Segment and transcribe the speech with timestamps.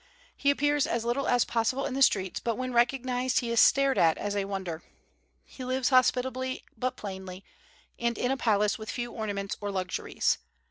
[0.35, 3.99] He appears as little as possible in the streets, but when recognized he is stared
[3.99, 4.81] at as a wonder.
[5.43, 7.45] He lives hospitably but plainly,
[7.99, 10.39] and in a palace with few ornaments or luxuries.